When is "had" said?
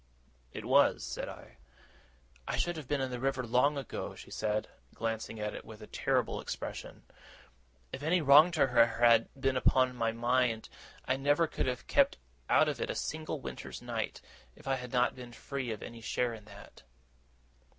8.99-9.29, 14.77-14.91